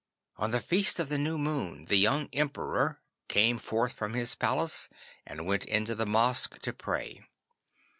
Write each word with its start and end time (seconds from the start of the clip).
On 0.37 0.49
the 0.49 0.59
feast 0.59 0.97
of 0.97 1.09
the 1.09 1.19
New 1.19 1.37
Moon 1.37 1.83
the 1.85 1.95
young 1.95 2.27
Emperor 2.33 3.03
came 3.27 3.59
forth 3.59 3.93
from 3.93 4.15
his 4.15 4.33
palace 4.33 4.89
and 5.27 5.45
went 5.45 5.63
into 5.65 5.93
the 5.93 6.07
mosque 6.07 6.57
to 6.61 6.73
pray. 6.73 7.21